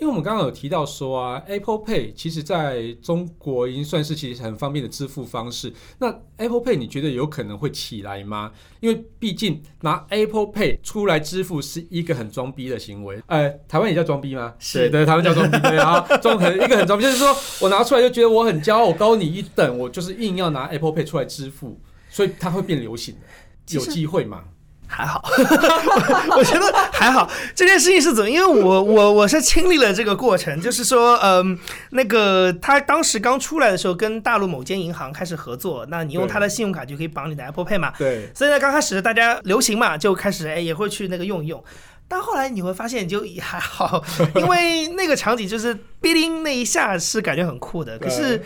[0.00, 5.72] 因为我们刚刚有提到说啊，Apple Pay 其实在中国已经算是其实很方便的支付方式。
[5.98, 6.06] 那
[6.36, 8.52] Apple Pay 你觉得有可能会起来吗？
[8.78, 13.20] 因为毕竟拿 Apple Pay 出来支付是一个很装逼的行为。
[13.26, 14.54] 呃，台湾也叫装逼吗？
[14.60, 15.58] 是对，台湾叫装逼。
[15.58, 24.44] 对啊，装很一个很装逼，就是说我拿出来就觉得我很骄傲，我高你一等，我就是硬要拿 Apple Pay 出来支付，所以它会变流行的，有机会吗？
[24.88, 25.22] 还好，
[26.36, 27.30] 我觉得还好。
[27.54, 28.30] 这件事情是怎么？
[28.30, 31.58] 因为我我我是经历了这个过程，就是说，嗯，
[31.90, 37.92] 那个他当时刚出来的时候，跟大陆某间银行开始合作，那你用他的信用卡就可以绑你的 Apple Pay 嘛。
[37.98, 38.30] 对。
[38.34, 41.62] 所以呢，刚开始大家流行嘛，就开始哎也会去那个用一用。
[42.08, 44.02] 但后来你会发现就也还好，
[44.36, 48.42] 因为那个场景就是哔哩那一下是感觉很酷的， 可是。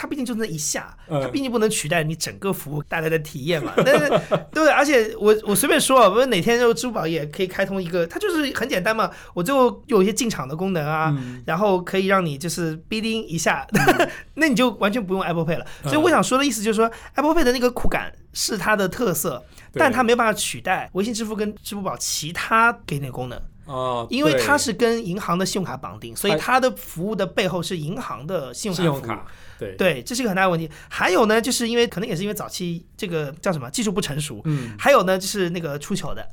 [0.00, 3.74] 它毕竟就那一下，它毕竟不能取代你整个服务带来的体验嘛。
[3.84, 4.08] 但是，
[4.50, 9.10] 对，而且我我随便说啊，不是哪天就支付宝也可以开通一个，它就是很简单嘛。
[9.34, 13.66] 我就有一些进场的功能啊，然后可以让你就是哔哩一下，
[14.36, 15.66] 那你就完全不用 Apple Pay 了。
[15.82, 29.26] 所以我想说的意思就是说，Apple Pay 的那个酷感是它的特色，但它没有办法取代微信支付跟支付宝其他给你的功能哦，因为它是跟银行的信用卡绑定，所以它的服务的背后是银行的信用卡。
[29.60, 30.68] 对，对，这是一个很大的问题。
[30.88, 34.40] 还有呢，就是因为可能也是因为早期这个叫什么技术不成熟。
[34.44, 34.70] 嗯。
[34.78, 36.26] 还有呢，就是那个出糗的，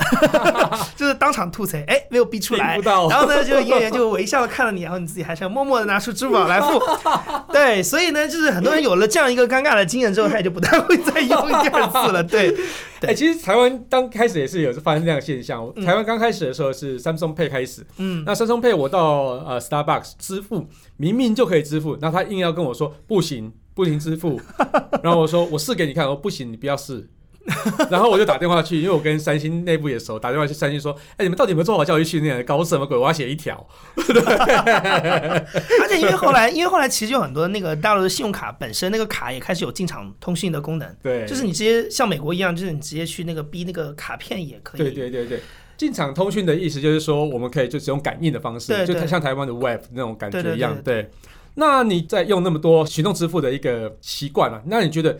[0.96, 2.78] 就是当场吐槽，哎，没有逼出来。
[2.86, 6.82] 然后呢，就营业员就微笑的看了你，然后你自己还是要默默的拿出支付宝来付。
[7.52, 12.24] 对，所以呢，就是很多人有了这样一个尴尬的经验之后，他也就不太会再用第二次了。
[12.24, 12.56] 对。
[13.02, 15.74] 哎，其实台湾刚开始也是有发生这样的现象。
[15.76, 17.86] 台湾刚开始的时候是 Samsung Pay 开始。
[17.98, 18.24] 嗯。
[18.26, 23.54] 那 Samsung Pay 我到呃 Starbucks 支付，明明就可以支付，那他硬要跟我说不行。
[23.76, 24.42] 不行支付，
[25.04, 27.08] 然后我说我试给你看，我说不行，你不要试。
[27.90, 32.44] 然后我就打电话去，因为我跟三星内部也熟，打电话去三星说：“哎，你们到底有没有做好教育训练？
[32.46, 32.98] 搞什么鬼？
[32.98, 33.66] 我要写一条。”
[33.98, 44.82] 而且因为后来，因为后来其实有很多那个大陆的信用卡本身那个卡也开始有进场通讯的功能，对，就是你直接像美国一样，就是你直接去那个逼那个卡片也可以。
[44.82, 45.40] 对对对对，
[45.78, 50.78] 进场通讯的意思就是说，我们可以就只用感应的方式，对对对，就像台湾的 Web 那种感觉一样。
[50.84, 51.10] 对
[51.60, 55.18] 那你在用那么多行动支付的一个习惯啊，那你觉得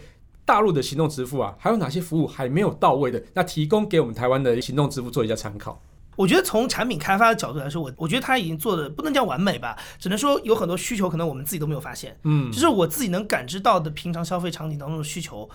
[0.48, 3.22] 大陆的行动支付啊，还有哪些服务还没有到位的？
[3.34, 5.82] 那提供给我们台湾的行动支付做一下参考。
[6.16, 12.18] 我觉得从产品开发的角度来说，我我觉得他已经做的不能叫完美吧，只能说有很多需求可能我们自己都没有发现。
[12.24, 15.48] 嗯，就是我自己能感知到的平常消费场景当中的需求。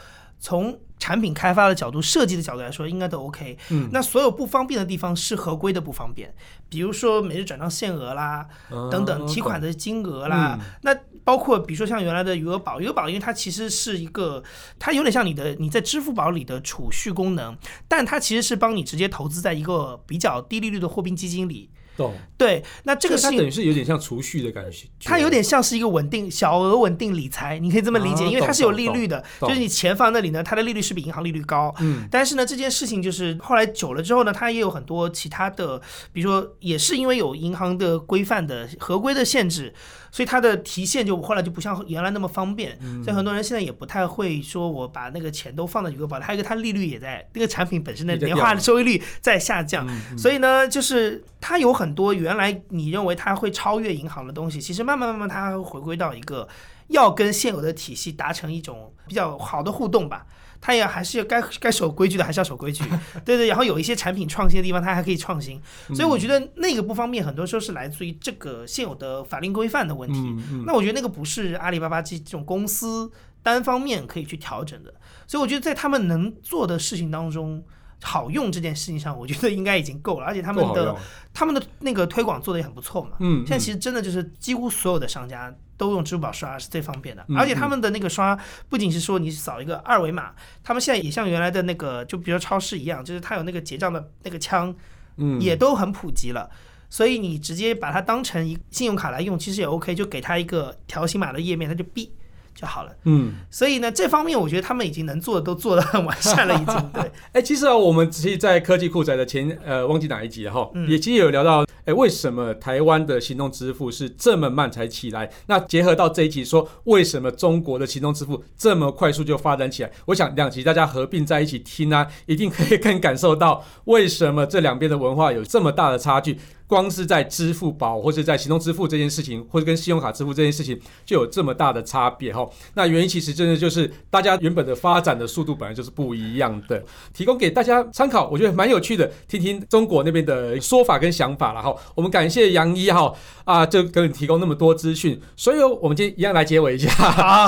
[0.42, 3.56] 从产品开发的角度、设计的角度来说，应该都 OK。
[3.70, 6.34] 嗯，那所有不方便的地方是合规的不方便，
[6.68, 10.58] 比如说每日转账限额啦，嗯、等等提款的金额啦。
[10.60, 14.42] 嗯、那包括比如说像原来的余额宝，余额宝因为它其实是一个，
[14.80, 21.70] 它有点像你的你在支付宝里的储蓄功能，但它其实是帮你直接投资在一个比较低利率的货币基金里。
[21.96, 22.14] 懂。
[22.36, 31.72] 对，那这个是它等于是有点像储蓄的感觉，它有点像是一个稳定小额稳定理财，你可以这么理解，因为它是有利率的，就是你钱放那里呢，它的利率是比银行利率高。
[31.80, 35.80] 嗯，但是呢，这件事情就是后来久了之后呢，它也有很多其他的，
[36.12, 39.72] 比如说也是因为有银行的规范的合规的限制。
[40.14, 56.46] 所以它的提现就后来就不像原来那么方便，所以很多人现在也不太会说我把那个钱都放在余额宝，还有一个它利率也在那个产品本身的年化收益率在下降，所以呢，就是它有很多原来你认为它会超越银行的东西，其实慢慢慢慢它会回归到一个
[56.88, 60.26] 要跟现有的体系达成一种比较好的互动吧。
[60.64, 62.84] 它也还是该该守规矩的还是要守规矩，
[63.26, 63.48] 对对。
[63.48, 65.60] 然后有一些产品创新的地方，它还可以创新。
[65.88, 70.36] 所以我觉得那个不方便，很多时候是来自于这个现有的法令规范的问题。
[70.64, 73.10] 那我觉得那个不是阿里巴巴这这种公司
[73.42, 74.94] 单方面可以去调整的。
[75.26, 77.60] 所以我觉得在他们能做的事情当中，
[78.02, 80.26] 好用这件事情上，我觉得应该已经够了。
[80.26, 80.94] 而且他们的
[81.32, 83.12] 他们的那个推广做的也很不错嘛。
[83.20, 83.46] 嗯。
[83.46, 85.54] 现在其实真的就是几乎所有的商家。
[85.78, 88.38] 都用支付宝刷是最方便的，而且他们的那个刷
[88.68, 94.72] 不仅是说你扫一个二维码，他们现在也像原来的那个，就比如超市一样，就是它有那个结账的那个枪，
[95.16, 96.48] 嗯也都很普及了。
[96.88, 102.08] 所以你直接把它当成一信用卡来用，其实也 OK，就给它一个条形码的页面，它就哔
[102.54, 102.92] 就好了。
[103.04, 106.74] 嗯，所以呢，这方面我觉得他们已经能做的都做得很完善了，已经。
[106.92, 111.64] 对，哎，其实啊，我们其实在科技酷宅的前呃，忘记哪一集了哈，嗯也其实有聊到。
[111.84, 115.28] 哎，为什么台湾的行动支付是这么慢才起来？
[115.46, 119.90] 那结合到这一集说，为什么中国的行动支付这么快速就发展起来？
[120.06, 126.38] 我想两集大家合并在一起听啊，一定可以更感受到为什么这两边的文化有这么大的差距。
[126.72, 132.48] 光是在支付宝或者在行动支付这件事情，或者跟信用卡支付这件事情，就有这么大的差别哈。
[132.72, 136.82] 那原因其实真的就是大家原本的发展的速度本来就是不一样的，
[137.12, 141.76] 提供给大家参考，我觉得蛮有趣的，听听中国那边的说法跟想法了哈。
[141.94, 143.12] 我们感谢杨一哈
[143.44, 146.88] 啊，就给你提供那么多资讯，所以我们今天一样来结尾一下，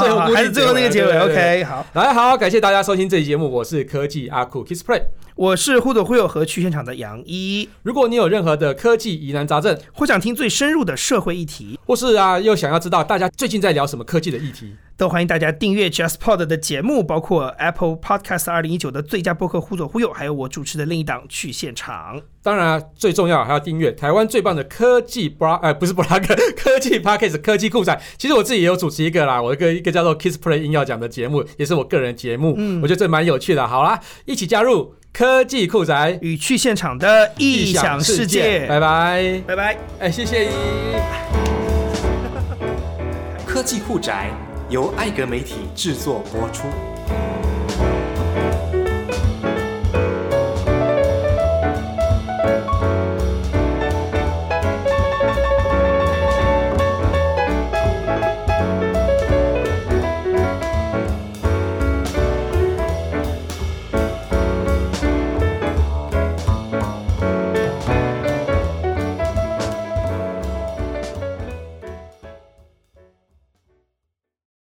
[0.01, 5.03] 最后还是最后那个结尾，OK，好，来好，感谢大家收听这期节目，我是科技阿酷 Kissplay。
[5.37, 7.69] 我是忽左忽右和去现场的杨一。
[7.83, 22.23] 如果你有任何的科技疑难杂症，或想听最深入的社会议题，或是啊又想要知道大家最近在聊什么科技的议题，都欢迎大家订阅 JustPod 的节目，包括 Apple Podcast 二零一九的最佳播客忽左忽右，还有我主持的另一档去现场。
[22.41, 26.25] 当然啊，最重要还要订阅台湾最棒的科技 blog，呃，不是 blog，
[26.57, 28.01] 科技 Podcast 科技酷仔。
[28.17, 32.55] 其实我自己也有主持一个啦，我一个一个叫做 Kissplay 音要讲的节目，也是我个人节目。
[32.57, 33.67] 嗯，我觉得这蛮有趣的。
[33.67, 34.95] 好啦，一起加入。
[35.15, 36.19] 科技酷宅。
[36.21, 40.49] 与去现场的异想世界，拜拜，拜拜，哎，谢谢。
[40.49, 40.51] 你。
[43.47, 44.31] 科技酷宅
[44.69, 46.65] 由艾格媒体制作播出。